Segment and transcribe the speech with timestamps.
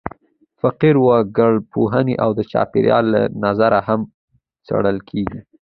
[0.61, 4.01] فقر د وګړپوهنې او د چاپېریال له نظره هم
[4.65, 5.39] څېړل کېږي.